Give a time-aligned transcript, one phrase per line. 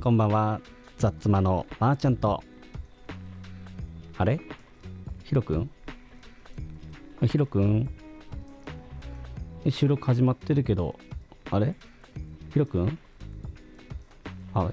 [0.00, 0.62] んこんばんは。
[0.96, 2.42] ザッツマのまーちゃんと。
[4.16, 4.40] あれ？
[5.24, 5.70] ヒロくん
[7.26, 7.86] ヒロくん
[9.68, 10.98] 収録始まってるけど
[11.50, 11.74] あれ？
[12.50, 12.98] ヒロくん
[14.54, 14.70] あ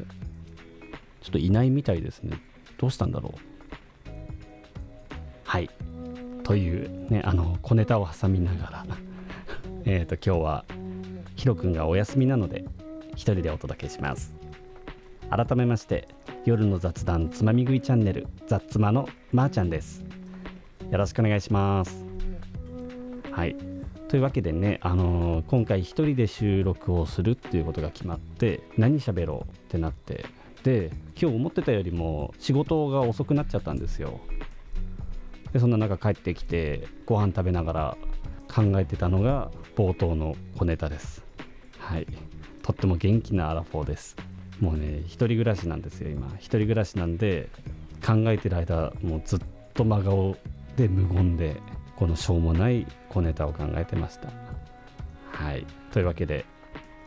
[1.21, 2.39] ちょっといないみたいですね。
[2.77, 4.11] どうしたんだろう？
[5.43, 5.69] はい。
[6.43, 8.85] というねあの小ネタを挟みながら。
[9.83, 10.65] えっと今日は
[11.35, 12.63] ヒロくんがお休みなので
[13.11, 14.36] 一人でお届けします。
[15.29, 16.07] 改めまして
[16.45, 20.05] 夜の雑談つまみ食いチャンネルザッツマのまーちゃんです。
[20.89, 22.05] よろしくお願いします。
[23.31, 23.57] はい。
[24.07, 30.25] というわけでね、あのー今回一人で収録をするっていうことが決まって何喋ろうってなって
[30.63, 34.21] で今日思ってたよりも仕事が遅くなっちゃったんですよ。
[35.51, 37.97] でそんな中帰ってきてご飯食べながら
[38.47, 41.25] 考えてたのが冒頭の小ネタです。
[41.79, 42.07] はい。
[42.63, 44.15] とっても元気なアラフォーです。
[44.59, 46.27] もうね一人暮らしなんですよ今。
[46.37, 47.49] 一人暮らしなんで
[48.05, 49.39] 考えてる間もうずっ
[49.73, 50.35] と真顔
[50.75, 51.61] で無言で
[51.95, 54.29] このしょうもない小ネタを考えてました。
[55.31, 55.65] はい。
[55.91, 56.45] というわけで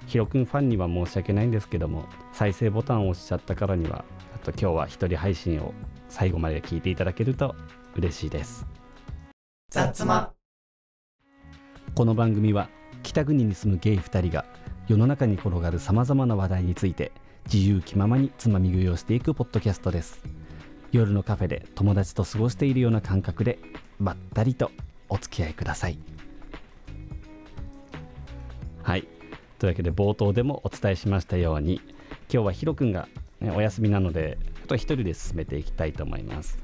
[0.07, 4.05] ヒロくんファンには申し訳ないんですけども再生ボタンを押しちゃったからには
[4.35, 5.75] あと今日は一人配信を
[6.09, 7.55] 最後まで聞いていただけると
[7.95, 8.67] 嬉しいです。
[9.71, 10.33] 雑ま。
[11.95, 12.69] この番組は
[13.03, 14.45] 北国に住むゲイ2人が
[14.89, 17.13] 世の中に転がるさまざまな話題について
[17.47, 20.23] 自由気ままにつまみ食いをしていくポッドキャストです。
[20.93, 23.59] 夜のカフェで友達と過ごしているような感覚で
[23.99, 24.71] まったりと
[25.09, 25.99] お付き合いください。
[28.83, 29.07] はい。
[29.59, 31.81] というわけで冒頭でもお伝えしましたように
[32.33, 33.09] 今日はヒロくんが、
[33.41, 36.59] ね、お休みなのでちょっと一人で進めていきたいと思います。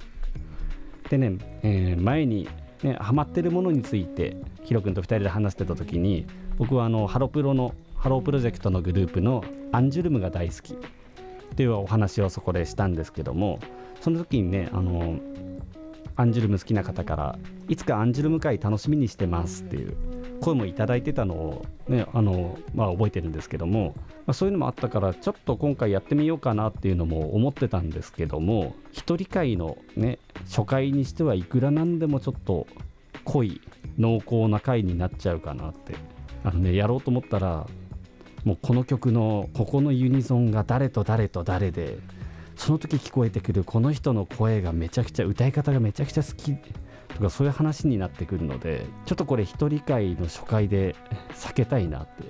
[1.11, 2.49] でね、えー前に
[2.83, 6.27] ね、ハマってるものについてヒロ君と2人で話してた時に
[6.59, 10.75] 僕はあのハロプロのハロープロジェクトのグループのアンジュルムが大好き。
[10.75, 10.79] っ
[11.57, 13.59] ていうお話をそこでしたんですけども
[14.03, 15.19] その時にねあの
[16.17, 19.97] アンジュルム好きな方からいつかアンジュルム会楽しみにしてますっていう
[20.43, 30.19] 声もいただいてたのをねあのまあ覚えてるんですけども、まあ、そういうのもあったからちょっと今回やってみようかなっていうのも思ってたんですけども一人会のね
[30.51, 32.67] 初回にしてはいくらなんでもちょっと
[33.25, 33.63] 濃い
[33.99, 35.95] 濃厚な回になっちゃうかなって。
[36.45, 37.67] あのねやろうと思ったら
[38.47, 41.99] もうこの曲のここのユニゾンが誰と誰と誰で
[42.55, 46.57] その時聞こえてくるこの人の声がめちゃくちゃ歌い方がめちゃくちゃ好き
[47.09, 50.95] とかそういう話になってくるのでちょっとこれ一人会の初回で
[51.35, 52.23] 避けたいなって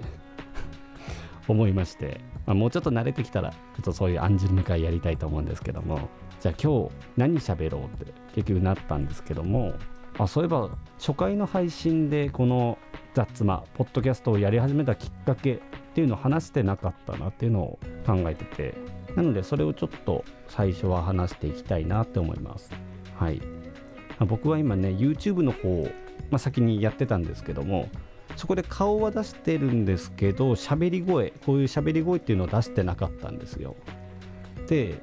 [1.49, 6.09] 思いまして、まあ、もうちょっと慣れてきたらちょっとそういうアンジュルム会やりたいと思うんですけども
[6.41, 9.75] じゃあ今日何喋ろうって結局なったんですけども
[10.19, 12.79] あそういえば初回の配信でこの
[13.15, 15.59] 「ザッツマ」ポッドキャストをやり始めたきっかけっ
[15.95, 18.75] ていうのを話してなかったなっていうのを考えてて
[19.15, 22.71] なのでそれをちょっと最初は話していきたいなって思います。
[23.15, 23.41] はい。
[24.27, 25.85] 僕は今ね YouTube の方を、
[26.31, 27.91] まあ、先にやってたんですけども
[28.37, 33.77] そこで顔は出してるんですけど喋り声こういう喋り声っていうのを出してなかったんですよ。
[34.69, 34.99] で、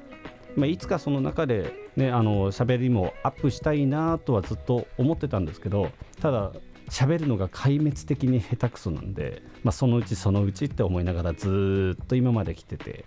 [0.56, 5.90] まあ、いつかその中でねあの喋りもアップしたいなとはずっと思ってたんですけど
[6.20, 6.52] ただ
[6.88, 13.04] 喋るのが壊滅的に下手くそなんで、まあ、そのうちそのうちって思いながらずっと今まで来てて。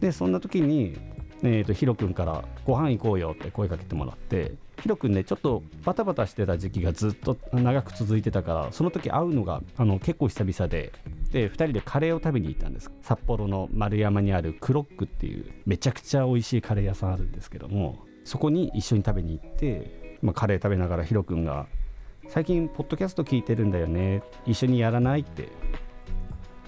[0.00, 0.96] でそんな時に、
[1.42, 10.92] えー、とヒロ君から「ご飯行こうよ」って声かけてもらってヒロ君ねちょっとバタバタしてた時期がずっと長く続いてたからその時会うのがあの結構久々で
[11.30, 12.90] で2人でカレーを食べに行ったんです。
[13.02, 21.66] 札幌の丸山にあるクロックっていうめちゃくちゃ美味しいカレー屋さんあるんですけどもそこに一緒に食べに行って、まあ、カレー食べながらヒロ君が
[22.28, 25.48] 「最近ポッドキャスト聞いてるんだよね一緒にやらない?」って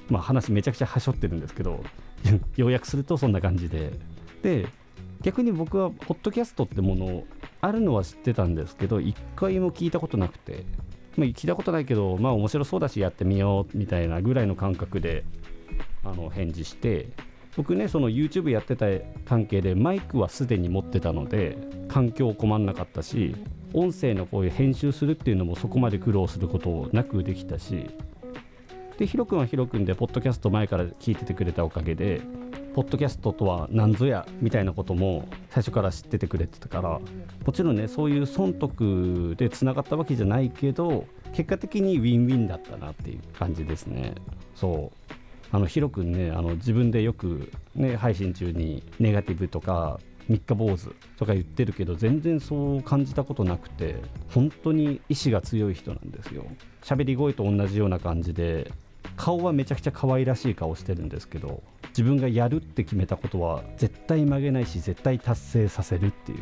[0.09, 1.83] まあ話めちゃくちゃはしょってるんですけど
[2.57, 3.93] 要約するとそんな感じで
[4.43, 4.67] で
[5.23, 7.25] 逆に僕はポッドキャストってもの
[7.61, 10.65] あるのは知ってたんですけど一回も聞いたことなくて、
[11.17, 15.25] まあ、聞いたことないけどまあ面白そうだしやってみようみたいなぐらいの感覚で
[16.05, 17.09] あの返事して
[17.57, 18.87] 僕ねその YouTube やってた
[19.25, 21.57] 関係でマイクはすでに持ってたので
[21.89, 23.35] 環境困んなかったし
[23.73, 27.91] 音声のこういう編集するっていうのもそこまで苦労することなくできたし
[28.99, 32.21] でヒロ君はヒロ君でポッドキャスト前から聞いててくれたおかげで
[32.75, 37.01] ポッドキャストとは何ぞやみたいなことも最初から知っててくれてたから
[37.47, 44.15] もちろんねそういう損得でつながったわけじゃないけど結果的にウィンウィンだったなっていう感じですね。
[44.55, 45.13] そう。
[45.53, 53.97] あのヒロ君ねあの自分でよくね配信中にネガティブとか三日坊主とか言ってるけど全然そう感じたことなくて
[54.35, 56.45] 本当に意志が強い人なんですよ。
[56.83, 58.73] 喋り声と同じような感じで
[59.17, 66.39] 顔はめちゃくちゃ可愛らしい顔してるんですけど自分がやるって決めたことは絶対曲げないし絶対達成させるっていう。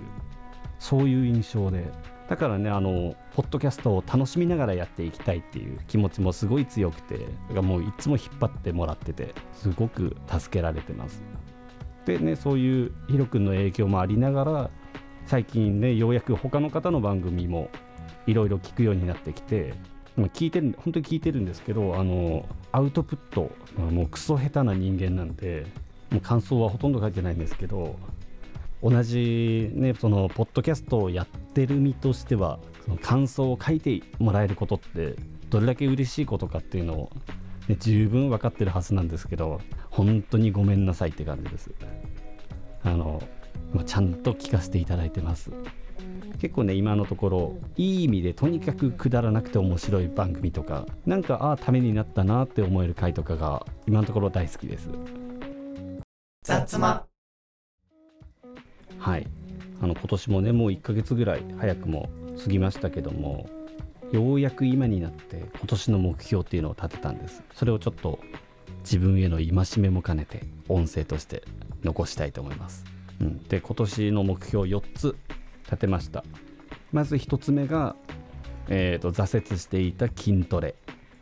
[0.85, 1.83] そういう印象で。
[2.29, 11.23] だからねあのポッドキャストを楽しみながらやっていきたいっていう気持ちもすごい強くてだからもういつも引っ張ってもらっててすごく助けられてます。
[12.07, 14.71] でねそういうヒロ君の影響もありながら
[15.27, 17.71] 最近ねようやく他の方の番組も
[18.27, 19.75] いろいろ聞くようになってきて
[20.17, 25.67] 聞いてる本当に聞いてるんですけどあのアウトプットもうクソ下手な人間なんで
[26.11, 27.97] もう感想はほとんど書いてないんですけど
[28.85, 35.17] 同じねそのポッドキャストをやってる身としてはその感想を書いてもらえることって
[35.49, 37.11] どれだけ嬉しいことかっていうのを、
[37.67, 41.71] ね、十分分かってるはずなんですけど本当にごめんなさいって感じです。
[42.83, 43.23] あの
[43.87, 45.51] ちゃんと聞かせていただいてます。
[46.39, 54.91] 結構ね今のところいい意味でとにかくくだらなくて面白い番組とかなんかああためになったなって思える回とかが今のところ大好きです。
[56.43, 56.79] 雑
[59.05, 59.27] はい。
[59.83, 62.09] あの今年もねもう1ヶ月ぐらい早くも
[62.43, 63.51] 過ぎましたけども
[64.13, 67.43] ようやく今になって今年の目標っていうのを立てたんです。
[67.53, 68.19] それをちょっと
[68.81, 71.43] 自分への戒めも兼ねて音声として
[71.83, 72.85] 残したいと思います、
[73.21, 75.17] うん、で今年の目標4つ
[75.65, 76.25] 立てました。
[76.91, 77.97] まず1つ目が、
[78.69, 80.77] えーと、挫折していた筋トレ。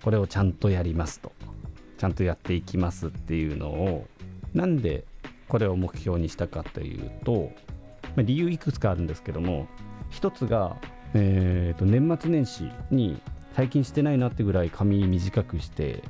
[0.04, 1.32] これをちゃんとやりますと。
[1.98, 4.06] ちゃんとやっていきますっていうのを
[4.54, 5.04] なんで
[5.52, 7.52] これを目標にしたかというと、
[8.16, 9.66] まあ、理由いくつかあるんですけども
[10.10, 10.76] 1つが、
[11.14, 13.20] えーと、年末年始に
[13.54, 16.02] 最近してないなってぐらい髪短くして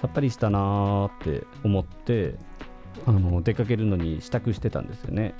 [0.00, 2.34] さっぱりしたなーって思って
[3.06, 5.34] あの出かけるのに支度してたんですよね。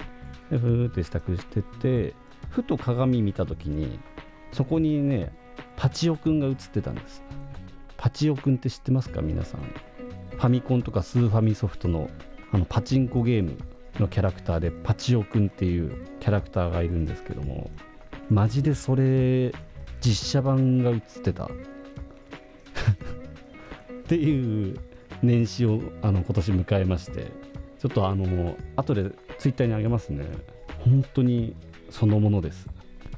[0.50, 2.15] でふーって支度してて
[2.49, 3.99] ふと鏡見た時に
[4.53, 5.32] そこにね
[5.76, 7.23] パチオくんが映ってたんです。
[7.97, 9.20] パチオくんって知ってますか？
[9.20, 9.61] 皆さん。
[9.61, 12.08] ファミコンとかスーファミソフトの
[12.50, 13.58] あのパチンコゲーム。
[13.99, 17.71] のキャラクターでパチオくんっていうキャラクターがいるんですけども
[18.31, 19.53] マジでそれ
[20.00, 21.44] 実写版が映ってた。
[21.47, 21.49] っ
[24.06, 24.77] ていう
[25.23, 27.29] 年始をあの今年迎えまして
[27.79, 30.27] ちょっとあの後でツイッターにあげますね。
[30.81, 31.55] 本当に
[31.91, 32.69] そのものです。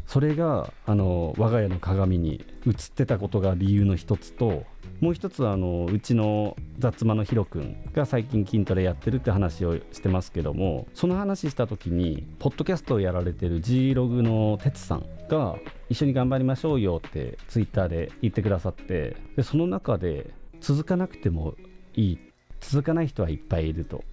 [0.06, 4.64] それがあの我が家の鏡に映ってたことが理由の一つと
[5.00, 15.56] もう一つあのうちの雑間のヒロ君が最近筋トレやってるって話をしてますけどもその話した時にポッドキャストをやられてる G ログの哲さんが
[15.88, 21.54] 一緒に頑張りましょうよってツイッターで言ってくださってでその中で続かなくても
[21.94, 22.18] いい
[22.60, 24.04] 続かない人はいっぱいいると。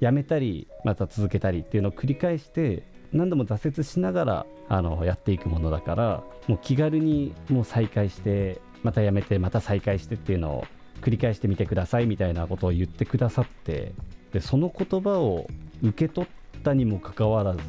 [0.00, 2.82] やめたりまた続けたりっていうのを繰り返して
[3.16, 10.64] 何度も挫折しながらあのやっていくものだからもう気軽にもう再開してまたやめてまた再開してっていうのを
[11.00, 13.92] 繰り返してみてくださいみたいなことを言ってくださって
[14.32, 15.46] でその言葉を
[15.82, 17.60] 受け取ったにもかかわらず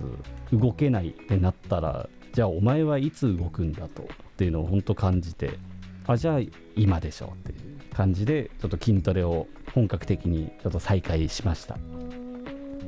[0.53, 4.05] 動けないってなったらじゃあお前はいつ動くんだとっ
[4.37, 5.57] ていうのを本当感じて
[6.05, 6.39] あじゃあ
[6.75, 11.77] 今でしょうっていう感じでちょっと筋トレを本格的にちょっと再開しました。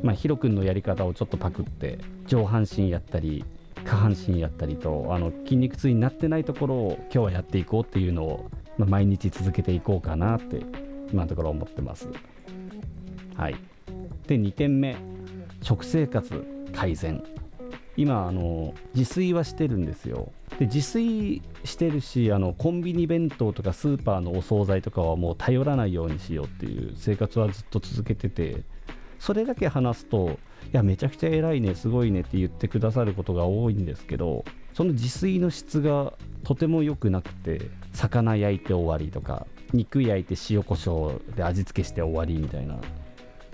[0.03, 3.43] まあ、ヒロ君のやり方をちょっとパクって上半身やったり
[3.85, 10.61] 下半身やったりとあの筋肉痛になってないところを今日はやっていこうっていうのを、まあ、毎日続けていこうかなって
[11.11, 12.07] 今のところ思ってます。
[13.35, 13.55] はい、
[14.27, 14.97] で2点目。
[15.61, 17.23] 食生活改善。
[17.97, 20.31] 今あの自炊はしてるんですよ。
[20.57, 28.63] で自炊してるしあのコンビニ弁当とかスーパーのお惣菜とかはもう頼らないようにしようっていう生活はずっと続けてて
[29.19, 30.39] それだけ話すと
[30.71, 42.81] いやめちゃくちゃ偉いねすごいねって言ってくださることが多いんですけどその自炊の質がとても良くなくて魚焼いて終わりとか肉焼いて塩コショウで味付けして終わりみたいな、ま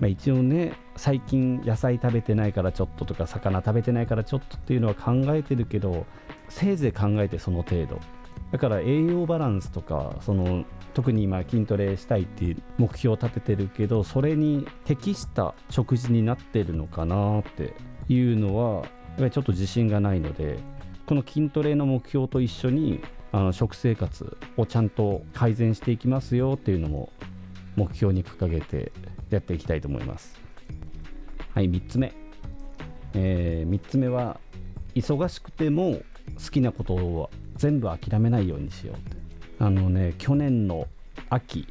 [0.02, 6.06] あ、一応ね最近野菜食べてないからちょっととか魚食べてないからちょっとっていうのは考えてるけど
[6.48, 8.00] せいぜい考えてその程度。
[8.52, 17.74] だから栄養バランスとかその特に今筋トレしたいっていう目標を立ててるけどそれに適した食事になってるのかなって
[18.08, 18.84] いうのはやっ
[19.18, 20.58] ぱりちょっと自信がないので
[21.06, 23.00] この筋トレの目標と一緒に
[23.32, 27.10] あの食生活をちゃんと改善していきますよっていうのも
[27.74, 28.92] 目標に掲げて
[29.30, 30.40] やっていきたいと思います。
[31.52, 32.12] はい3つ目、
[33.14, 34.40] えー、3つ目は
[34.94, 36.00] 忙しくても
[36.42, 39.16] 好きなことを全部諦めないようにしようって。
[39.58, 40.86] あのね去年の
[41.30, 41.66] 秋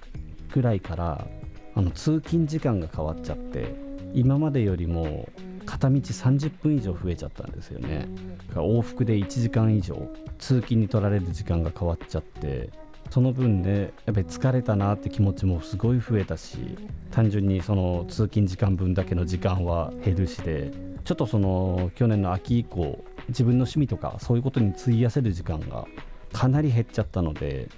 [0.52, 1.28] くらいから
[1.76, 3.76] あの通勤時間が変わっちゃって
[4.14, 5.30] 今までよりも
[5.66, 8.08] 片道30分以上増えちゃったんですよね。
[8.54, 9.96] 往復で1時間以上
[10.40, 12.70] 通勤に取られる時間が変わっちゃって
[13.10, 16.78] その分でやっぱり疲れたなって気持ちもすごい増えたし
[17.12, 20.72] 単純にその通勤時間分だけの時間は減るしで
[21.04, 25.86] ちょっとその去年の秋以降自分の趣味とかそういうことに費やせる時間が
[26.34, 27.70] かなり減っちゃったので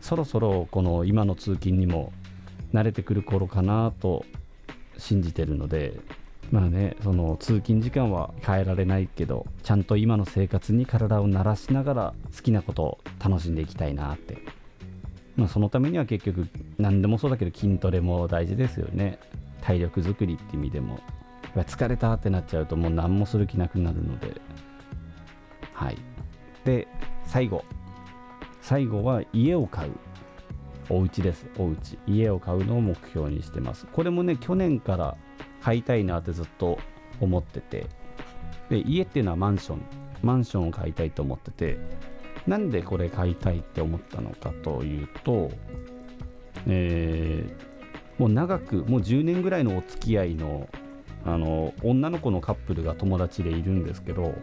[0.00, 2.12] そろそろこの今の通勤にも
[2.74, 4.24] 慣れてくる頃かなと
[4.98, 5.98] 信じてるので
[6.50, 14.38] まあねその通勤時間は変えられないけどちゃんと今の生活に体を慣らしながら好きなことを楽しんでいきたいなって。
[15.36, 19.18] まあそのためには結局何でもそうだけど筋トレも大事ですよね。
[19.62, 20.98] 体力づくりって意味でも。
[21.56, 24.40] 疲れたってなっちゃうともう何もする気なくなるので。
[25.80, 25.96] はい。
[26.66, 26.86] で
[27.24, 27.64] 最後。
[28.60, 29.92] 最後は家を買う。
[30.90, 31.46] お家です。
[31.56, 31.98] お家。
[32.06, 33.86] 家を買うのを目標にしてます。
[33.86, 35.16] これもね去年から
[35.62, 36.78] 買いたいなってずっと
[37.18, 37.86] 思ってて。
[38.68, 39.82] で家っていうのはマンション。
[40.22, 41.78] マンションを買いたいと思ってて。
[42.46, 45.50] なんでこれ買いたいって思ったのかというと
[46.66, 50.68] えー、もう長くもう10年ぐらいのお付き合いの
[51.24, 54.34] あの女の子のカップルが友達でいるんですけど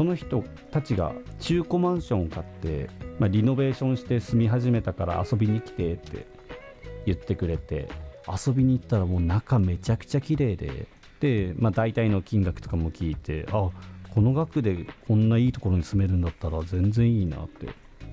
[0.00, 2.88] その人たちが中古マンションを買って、
[3.18, 6.26] まあ、リノベーションして住み始めたから遊びに来てって
[7.04, 7.86] 言ってくれて
[8.26, 10.86] 遊びに行ったらもう中めちゃくちゃ綺麗で
[11.20, 13.68] で、まあ、大体の金額とかも聞いてあ
[14.14, 17.66] この額でこんないいところに住めるんだったら全然いいなって。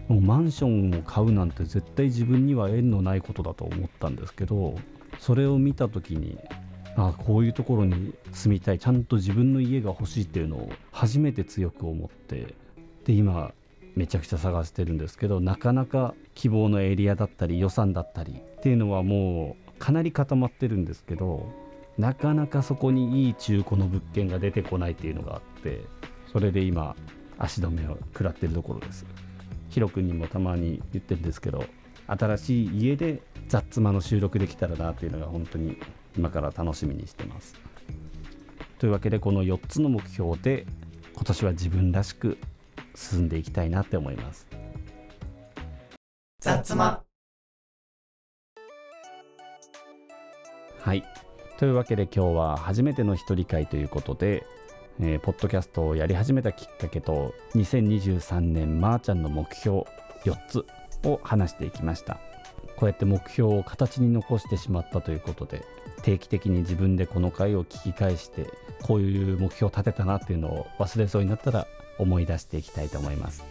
[0.09, 4.75] もうマンションを買うなんて絶対自分には縁のないことだと思ったんですけど
[5.19, 6.37] それを見た時に
[6.97, 8.79] あこういうところに住みたい。
[8.79, 12.55] ちゃんと自分の家が欲しいっていうのを初めて強く思って
[13.05, 13.53] で今
[13.95, 21.51] めちゃくちゃ探してるんですけどなかなか希望のエリアだったり予算だったりっていうのはもうかなり固まってるんですけど
[21.97, 25.81] なかなかそこにいい中古の物件が出てこないっていうのがあって
[26.31, 26.95] それで今
[27.37, 29.05] 足止めを食らってるところです。
[29.69, 31.65] ヒロ君にもたまに言ってるんですけど
[32.07, 35.77] 新しい家で雑妻の収録できたらなっていうのが本当に
[36.17, 37.55] 今から楽しみにしてます。
[38.79, 40.65] というわけでこの4つの目標で
[41.13, 42.37] 今年は自分らしく
[42.95, 44.47] 進んでいきたいなって思います。
[46.39, 47.01] 雑間
[50.79, 51.03] はい。
[51.57, 54.45] というわけで今日は初めての一人会ということで、
[54.99, 59.85] えー、ポッドキャストをやり始めたきっかけと2023年まーちゃんの目標
[60.23, 60.65] 4つ
[61.03, 62.19] を話していきました
[62.77, 65.65] こうやって目標を形に残してしまったということで
[66.03, 68.45] 定期的に自分でこの回を聞き返して
[68.83, 71.67] こういう目標を立てたなっていうのを忘れそうになったら
[71.97, 73.43] 思い出していきたいと思います。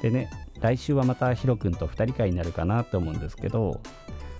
[0.00, 0.30] でね
[0.60, 3.80] 来週はまたヒロ君と2人会になるかなって思うんですけど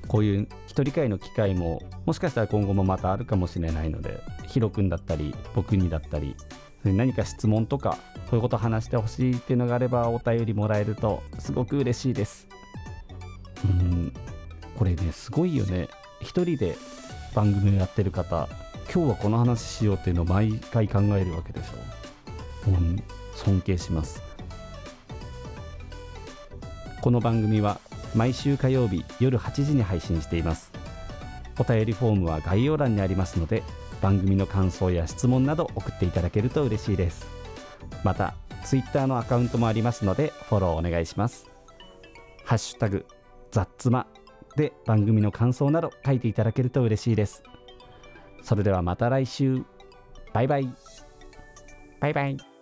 [0.08, 6.36] こういう一人会の機会ももしかしたら今後もまたあるかもしれないのでヒロ君だったり僕にだったり
[6.84, 12.46] 何か質問とかこういうこと話してほしいっていうのがあればお便りもらえるとすごく嬉しいです。
[13.64, 14.03] うん。
[14.76, 15.88] これねすごいよね。
[16.20, 16.76] 一人で
[17.34, 18.48] 番組をやってる方
[18.92, 22.70] 今日はこの話しようっていうのを毎回考えるわけでしょ。
[22.70, 22.80] もう
[23.34, 24.22] 尊敬します。
[27.00, 27.80] この番組は
[28.14, 30.72] 毎週火曜日夜8時に配信しています。
[31.58, 33.62] お便りフォームは概要欄にありますので
[34.00, 37.26] 番組の感想や質問など送っていただけると嬉しいです。
[38.02, 41.46] また Twitter のアカウントもありますのでフォローお願いします。
[42.44, 43.06] ハッシュタグ
[43.50, 44.06] 雑妻
[44.56, 47.42] で番組の感想など書いていただけると嬉しいです。
[48.42, 49.64] それではまた来週。
[50.32, 50.68] バイバイ。
[52.00, 52.53] バイバイ。